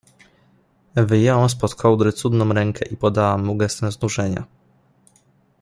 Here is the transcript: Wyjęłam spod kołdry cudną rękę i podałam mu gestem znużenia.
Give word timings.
Wyjęłam 0.95 1.49
spod 1.49 1.75
kołdry 1.75 2.11
cudną 2.13 2.53
rękę 2.53 2.85
i 2.85 2.97
podałam 2.97 3.45
mu 3.45 3.55
gestem 3.57 3.91
znużenia. 3.91 4.43